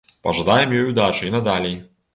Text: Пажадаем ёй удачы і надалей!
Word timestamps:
Пажадаем 0.27 0.73
ёй 0.79 0.83
удачы 0.93 1.23
і 1.29 1.33
надалей! 1.37 1.79